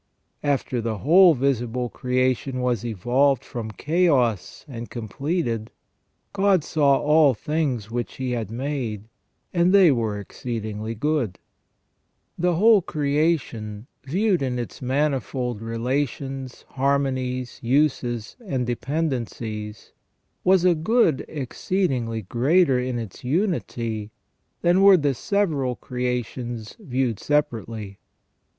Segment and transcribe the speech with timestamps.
[0.41, 5.69] After the whole visible creation was evolved from chaos and completed, ^'
[6.33, 9.03] God saw all things which He had made,
[9.53, 11.37] and they were exceed ingly good".
[12.39, 19.91] The whole creation, viewed in its manifold relations, harmonies, uses, and dependencies,
[20.43, 24.09] was a good exceedingly greater in its unity
[24.63, 27.99] than were the several creations viewed separately.